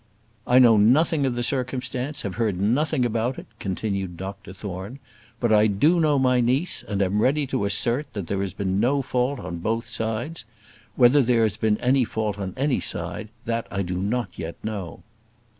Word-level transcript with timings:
"I 0.47 0.57
know 0.57 0.77
nothing 0.77 1.27
of 1.27 1.35
the 1.35 1.43
circumstance; 1.43 2.23
have 2.23 2.33
heard 2.37 2.59
nothing 2.59 3.05
about 3.05 3.37
it," 3.37 3.45
continued 3.59 4.17
Dr 4.17 4.51
Thorne; 4.51 4.97
"but 5.39 5.51
I 5.53 5.67
do 5.67 5.99
know 5.99 6.17
my 6.17 6.39
niece, 6.41 6.81
and 6.81 7.03
am 7.03 7.21
ready 7.21 7.45
to 7.45 7.65
assert 7.65 8.11
that 8.13 8.25
there 8.25 8.41
has 8.41 8.57
not 8.57 8.81
been 8.81 9.01
fault 9.03 9.39
on 9.39 9.57
both 9.59 9.85
sides. 9.87 10.43
Whether 10.95 11.21
there 11.21 11.43
has 11.43 11.55
been 11.57 11.77
any 11.77 12.03
fault 12.03 12.39
on 12.39 12.55
any 12.57 12.79
side, 12.79 13.29
that 13.45 13.67
I 13.69 13.83
do 13.83 13.95
not 13.97 14.39
yet 14.39 14.55
know." 14.63 15.03